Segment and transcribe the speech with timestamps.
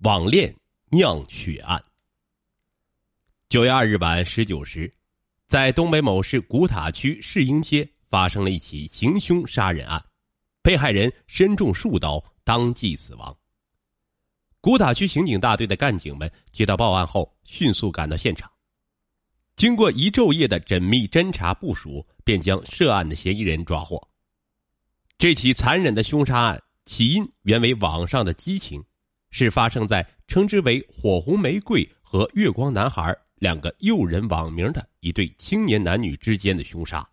[0.00, 0.54] 网恋
[0.90, 1.78] 酿血案。
[3.50, 4.90] 九月二日晚十九时，
[5.46, 10.02] 在东北某市古塔区市英街发生了一起行凶杀人案，
[10.62, 13.36] 被害人身中数刀，当即死亡。
[14.62, 18.50] 古塔区刑警大队的干警们接到报案后，迅速赶到现场，
[19.54, 24.00] 经过一昼夜的缜密侦查部署，便将涉案的嫌疑人抓获。
[25.18, 28.82] 这起残忍的凶杀案起因原为网上的激情。
[29.30, 37.08] 是发生在称之为“火红玫瑰”和“月光男孩”两个诱人网名的一对青年男女之间的凶杀，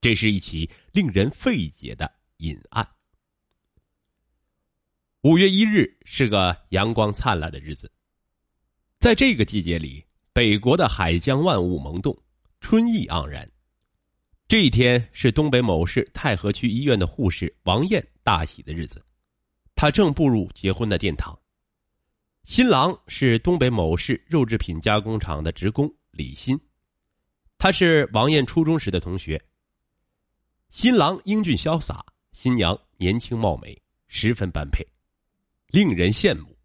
[0.00, 2.88] 这是一起令人费解的隐案。
[5.22, 7.90] 五月一日是个阳光灿烂的日子，
[8.98, 12.16] 在这个季节里，北国的海江万物萌动，
[12.60, 13.50] 春意盎然。
[14.46, 19.02] 这一天是东北某市太和区医院的护士王艳大喜的日子。
[19.84, 21.38] 他正步入结婚的殿堂。
[22.44, 26.58] 新郎是东北某市肉制品加工厂的职工李鑫，
[27.58, 29.38] 他是王艳初中时的同学。
[30.70, 34.82] 新郎英俊潇洒，新娘年轻貌美，十分般配，
[35.66, 36.56] 令人羡慕。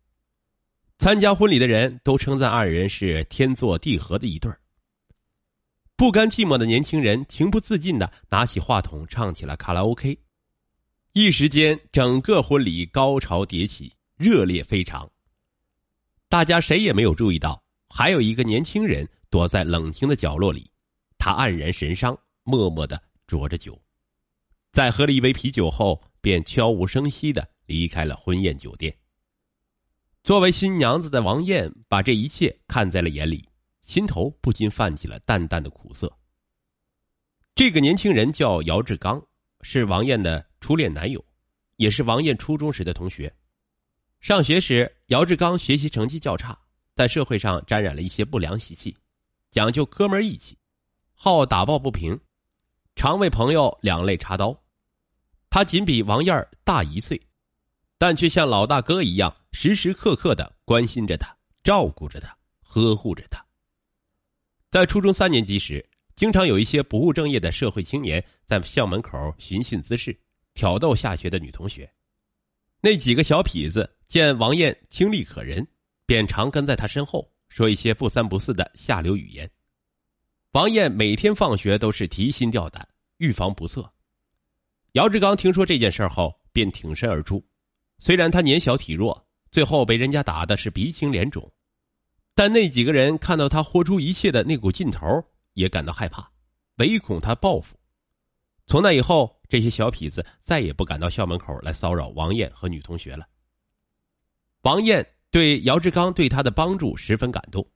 [0.98, 4.58] 参加婚礼的人都称赞二人是天作地合的一对儿。
[5.98, 10.18] 不甘寂寞的年轻人情不自禁的拿起话筒唱起了卡拉 OK。
[11.14, 15.10] 一时间，整个婚礼高潮迭起，热烈非常。
[16.28, 20.70] 大家谁也没有注意到，还有一个年轻人躲在冷清的角落里，
[21.18, 23.78] 他黯然神伤，默默的酌着酒，
[24.72, 28.96] 在喝了一杯啤酒后，便悄无声息的离开了婚宴酒店。
[30.24, 33.44] 作为新娘子的王艳把这一切看在了眼里，
[33.82, 36.16] 心头不禁泛起了淡淡的苦涩。
[37.56, 39.20] 这个年轻人叫姚志刚，
[39.62, 40.49] 是王艳的。
[40.60, 41.24] 初恋男友，
[41.78, 43.34] 也是王艳初中时的同学。
[44.20, 46.58] 上学时，姚志刚学习成绩较差，
[46.94, 48.96] 在社会上沾染了一些不良习气，
[49.50, 50.58] 讲究哥们义气，
[51.14, 52.20] 好打抱不平，
[52.96, 54.62] 常为朋友两肋插刀。
[55.50, 57.20] 他仅比王艳大一岁，
[57.98, 63.44] 但却像老大哥一样，时时刻刻的关心着他，照顾着他，呵护着他。
[64.70, 65.84] 在初中三年级时，
[66.14, 70.16] 经常有一些不务正业的社会青年在校门口寻衅滋事。
[70.60, 71.90] 挑逗下学的女同学，
[72.82, 75.66] 那几个小痞子见王艳清丽可人，
[76.06, 79.50] 便常跟在她身后说一些不三不四的下流语言。
[80.52, 82.86] 王艳每天放学都是提心吊胆，
[83.20, 83.90] 预防不测。
[84.92, 87.42] 姚志刚听说这件事后，便挺身而出。
[88.00, 91.50] 虽然他年小体弱，最后被人家打的是鼻青脸肿，
[92.36, 96.30] 但那几个人看到他豁出一切的那股劲头，也感到害怕，
[96.80, 97.79] 唯恐他报复。
[98.70, 99.38] 从那以后。
[99.50, 103.28] 这些小痞子再也不敢到校门口来骚扰王艳和女同学了。
[104.62, 107.68] 王艳对姚志刚对他的帮助十分感动，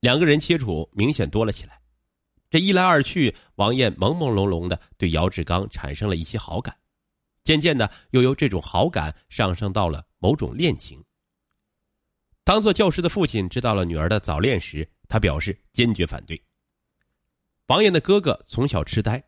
[0.00, 1.78] 两个人接触明显多了起来。
[2.48, 6.74] 这一来二去，王艳朦朦胧胧的对姚志刚产生了一些好感，
[7.42, 11.04] 渐渐的又由这种好感上升到了某种恋情。
[12.44, 16.40] 当做教师的父亲知道了女儿的早恋时，他表示坚决反对。
[17.66, 19.22] 王艳的哥哥从小痴呆。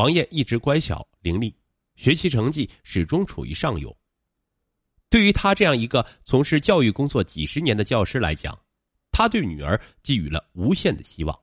[0.00, 1.52] 王艳一直乖巧伶俐，
[1.94, 3.94] 学习成绩始终处于上游。
[5.10, 8.58] 对于他这样一个从事教育工作几十年的教师来讲，
[9.12, 11.38] 他对女儿寄予了无限的希望，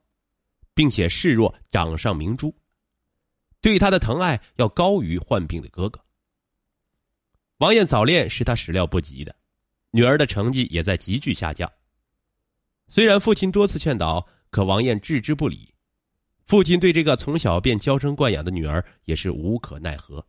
[0.73, 2.51] 并且视若掌上明珠，
[3.61, 6.03] 对他的疼爱要高于患病的哥哥。
[7.59, 9.35] 王艳早恋是他始料不及的，
[9.91, 11.71] 女儿的成绩也在急剧下降。
[12.87, 15.71] 虽然父亲多次劝导，可王艳置之不理。
[16.47, 20.25] 父亲对这个从小便娇生惯养的女儿也是无可奈何。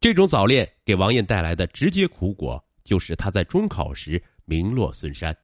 [0.00, 5.36] 这种早恋给王艳带来的直接苦果，就是她在中考时名落孙山。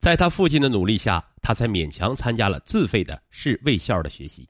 [0.00, 4.48] 在他父亲的努力下，他才勉强参加了自费的市卫校的学习。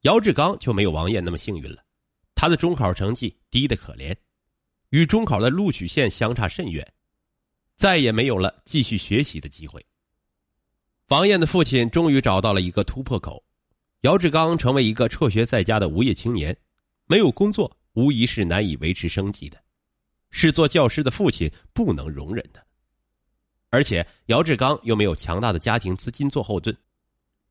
[0.00, 1.80] 姚志刚就没有王艳那么幸运了，
[2.34, 4.12] 他的中考成绩低得可怜，
[4.90, 6.84] 与中考的录取线相差甚远，
[7.76, 9.80] 再也没有了继续学习的机会。
[11.12, 13.44] 王艳的父亲终于找到了一个突破口，
[14.00, 16.56] 姚志刚成为一个辍学在家的无业青年，
[17.04, 19.62] 没有工作，无疑是难以维持生计的，
[20.30, 22.66] 是做教师的父亲不能容忍的。
[23.68, 26.74] 而且姚志刚又没有强大的家庭资金做后盾，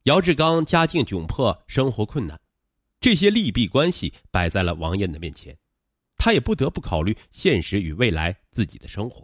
[0.05, 2.41] 姚志刚家境窘迫，生活困难，
[2.99, 5.55] 这些利弊关系摆在了王艳的面前，
[6.17, 9.23] 他也不得不考虑现实与未来自己的生活。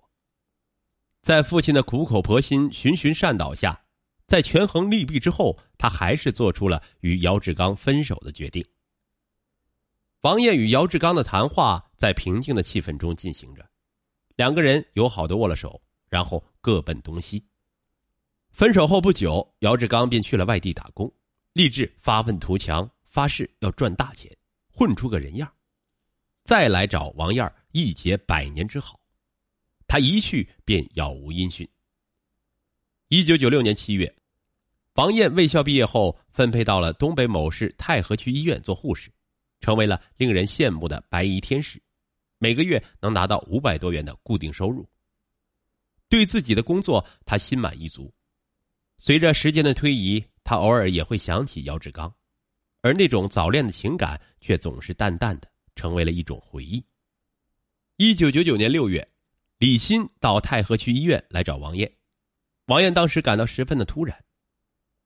[1.24, 3.82] 在父亲的苦口婆心循循善导下。
[4.28, 8.64] 在权衡利弊之后，他还是做出了与姚志刚分手的决定。
[10.22, 13.66] 王艳与姚志刚的谈话在平静的气氛中进行着，
[14.36, 17.42] 两个人友好的握了手，然后各奔东西。
[18.52, 21.10] 分手后不久，姚志刚便去了外地打工，
[21.54, 24.36] 立志发愤图强，发誓要赚大钱，
[24.70, 25.50] 混出个人样，
[26.44, 29.00] 再来找王艳一结百年之好。
[29.88, 31.66] 他一去便杳无音讯。
[33.10, 34.14] 一九九六年七月，
[34.98, 39.12] 王燕卫校毕业后，分配到了东北某市太和区医院做护士，
[39.60, 41.80] 成为了令人羡慕的白衣天使，
[42.40, 44.90] 每个月能拿到五百多元的固定收入。
[46.10, 48.12] 对自己的工作，他心满意足。
[48.98, 52.12] 随着时间的推移，他偶尔也会想起姚志刚，
[52.82, 56.84] 而那种早恋的情感却总是淡淡的，成为了一种回忆。
[57.98, 59.08] 一九九九年六月。
[59.60, 61.92] 李欣到太和区医院来找王艳，
[62.68, 64.16] 王艳当时感到十分的突然。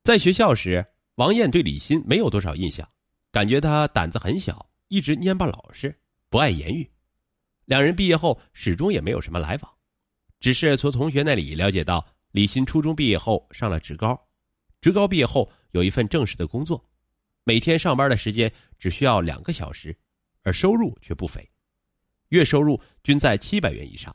[0.03, 0.83] 在学校时，
[1.15, 2.88] 王艳对李欣没有多少印象，
[3.31, 5.95] 感觉他胆子很小，一直蔫巴老实，
[6.27, 6.89] 不爱言语。
[7.65, 9.71] 两人毕业后始终也没有什么来往，
[10.39, 14.19] 只是从同学那里了解到，李欣初中毕业后上了职高，
[14.81, 16.83] 职高毕业后有一份正式的工作，
[17.44, 19.95] 每天上班的时间只需要两个小时，
[20.42, 21.48] 而收入却不菲，
[22.30, 24.13] 月收入均在七百元以上。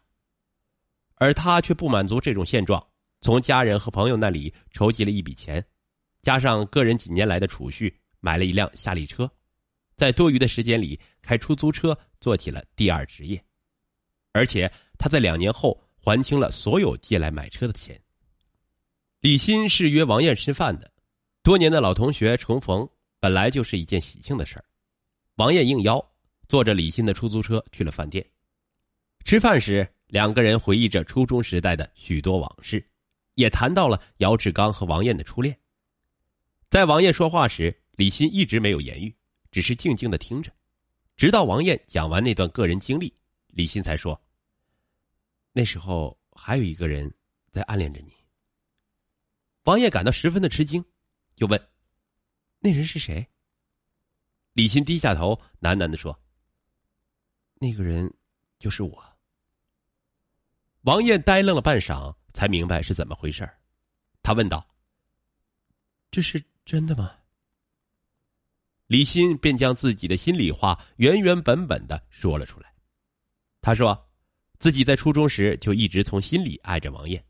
[1.15, 2.85] 而他却不满足这种现状，
[3.21, 5.65] 从家人和朋友那里筹集了一笔钱，
[6.26, 9.31] 加上个人几年来的储蓄，买了一辆夏利车，
[9.94, 13.40] 在多余的时间里开出租车做起了第二职业，
[14.32, 14.69] 而且
[14.99, 17.96] 他在两年后还清了所有借来买车的钱。
[19.20, 20.90] 李欣是约王艳吃饭的，
[21.44, 22.88] 多年的老同学重逢
[23.20, 24.64] 本来就是一件喜庆的事儿，
[25.37, 26.05] 王艳应邀，
[26.49, 28.28] 坐着李欣的出租车去了饭店，
[29.25, 29.88] 吃饭时。
[30.08, 32.84] 两个人回忆着初中时代的许多往事，
[33.37, 35.56] 也谈到了姚志刚和王艳的初恋。
[36.76, 39.17] 在王艳说话时，李欣一直没有言语，
[39.50, 40.52] 只是静静的听着，
[41.17, 43.11] 直到王艳讲完那段个人经历，
[43.46, 44.23] 李欣才说
[45.55, 47.11] ：“那时候还有一个人
[47.50, 48.12] 在暗恋着你。”
[49.64, 50.84] 王艳感到十分的吃惊，
[51.34, 51.58] 就问
[52.61, 53.26] ：“那人是谁？”
[54.52, 55.32] 李欣低下头，
[55.62, 56.20] 喃喃的说
[57.56, 58.12] ：“那个人
[58.58, 59.02] 就是我。”
[60.84, 63.50] 王艳呆愣了半晌，才明白是怎么回事
[64.23, 64.69] 他问道
[66.12, 67.11] ：“这是真的吗？”
[68.87, 72.73] 李欣便将自己的心里话原原本本的说了出来。
[73.63, 74.09] 他说
[74.61, 77.25] ：“自己在初中时就一直从心里爱着王艳，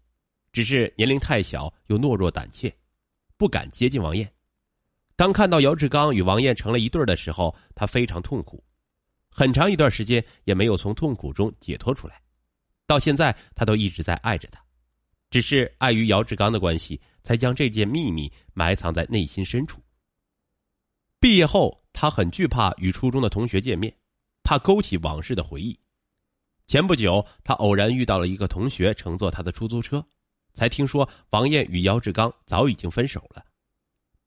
[0.53, 2.71] 只是年龄太小，又懦弱胆怯，
[3.37, 4.31] 不敢接近王艳。
[5.15, 8.63] 当看到姚志刚与王艳成了一对的时候，他非常痛苦，
[9.31, 12.21] 很长一段时间也没有从痛苦中解脱出来。”
[12.87, 14.63] 到现在，他都一直在爱着她，
[15.37, 19.83] 只是碍于姚志刚的关系，才将这件秘密埋藏在内心深处。
[21.21, 23.95] 毕业后，他很惧怕与初中的同学见面，
[24.43, 25.79] 怕勾起往事的回忆。
[26.67, 30.03] 前不久，他偶然遇到了一个同学乘坐他的出租车，
[30.55, 33.45] 才听说王艳与姚志刚早已经分手了，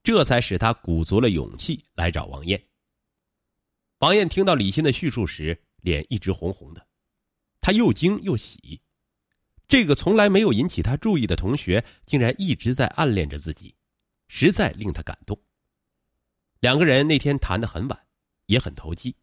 [0.03, 2.61] 这才使他鼓足了勇气来找王艳。
[3.97, 6.85] 王艳听到李欣的叙述时，脸一直红红的。
[7.61, 8.79] 他又惊又喜，
[9.69, 13.75] 这个从来没有引起他注意的同学，竟然一直在暗恋着自己，
[14.27, 15.39] 实在令他感动。
[16.59, 18.07] 两个人那天谈得很晚，
[18.47, 19.15] 也很投机。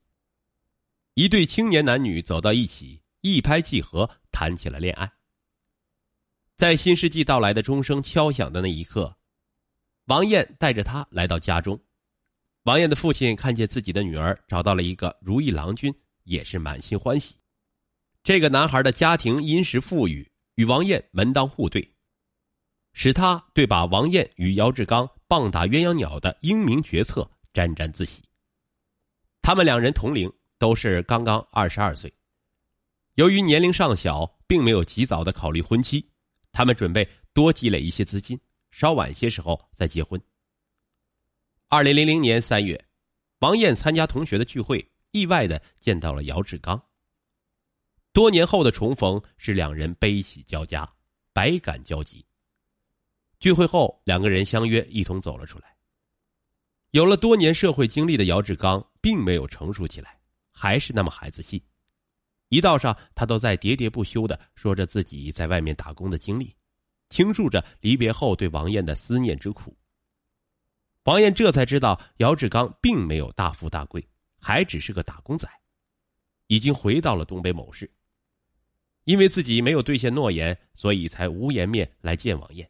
[1.15, 5.11] 一对青年男女走到一起，一拍即合，谈起了恋爱。
[6.55, 9.17] 在新世纪到来的钟声敲响的那一刻，
[10.05, 11.79] 王艳带着他来到家中。
[12.63, 17.35] 王艳的父亲看见自己的女儿找到了一个如意郎君，也是满心欢喜。
[18.23, 21.95] 这个男孩的家庭殷实富裕，与王艳门当户对，
[22.93, 28.23] 使他对把王艳与姚志刚棒打鸳鸯鸟的英明决策沾沾自喜。
[29.43, 32.13] 他们两人同龄，都是刚刚二十二岁。
[33.15, 36.05] 由于年龄尚小，并没有及早的考虑婚期，
[36.53, 38.39] 他们准备多积累一些资金，
[38.71, 40.21] 稍晚些时候再结婚。
[41.69, 42.83] 二零零零年三月，
[43.41, 46.83] 王艳参加同学的聚会，意外的见到了姚志刚。
[48.17, 50.91] 多年后的重逢，使两人悲喜交加，
[51.35, 52.25] 百感交集。
[53.39, 55.77] 聚会后，两个人相约一同走了出来。
[56.93, 60.19] 有了多年社会经历的姚志刚，并没有成熟起来，
[60.51, 61.63] 还是那么孩子气。
[62.49, 66.57] 一道上，他都在喋喋不休的说着自己在外面打工的经历，
[67.11, 69.77] 倾诉着离别后对王艳的思念之苦。
[71.03, 74.03] 王艳这才知道，姚志刚并没有大富大贵，
[74.41, 75.47] 还只是个打工仔，
[76.47, 77.87] 已经回到了东北某市。
[79.07, 82.69] 因为自己没有兑现诺言，所以才无颜面来见王艳。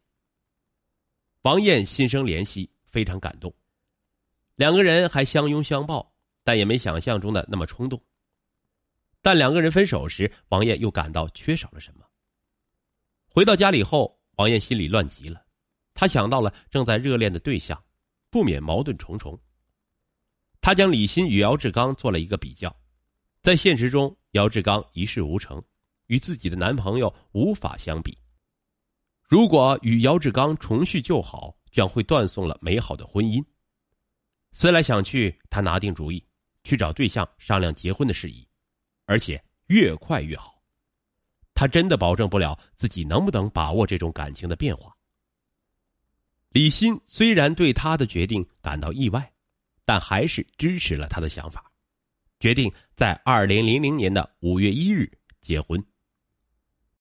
[1.40, 3.52] 王艳心生怜惜，非常感动，
[4.54, 6.14] 两个人还相拥相抱，
[6.44, 7.98] 但也没想象中的那么冲动。
[9.22, 12.04] 但两个人分手时，王艳又感到缺少了什么。
[13.28, 15.42] 回到家里后，王艳心里乱极了，
[15.94, 17.82] 她想到了正在热恋的对象，
[18.28, 19.40] 不免矛盾重重。
[20.60, 22.76] 她将李欣与姚志刚做了一个比较，
[23.40, 25.62] 在现实中，姚志刚一事无成，
[26.06, 28.16] 与自己的男朋友无法相比。
[29.22, 33.44] 如果与姚志刚重续旧好，将会断送了美好的婚姻。
[34.52, 36.24] 思来想去，他拿定主意，
[36.64, 38.46] 去找对象商量结婚的事宜，
[39.04, 40.62] 而且越快越好。
[41.54, 44.94] 他真的保证不了自己能不能把握这种感情的变化。
[46.50, 49.32] 李欣虽然对他的决定感到意外，
[49.84, 51.70] 但还是支持了他的想法，
[52.40, 55.10] 决定在二零零零年的五月一日
[55.40, 55.84] 结婚。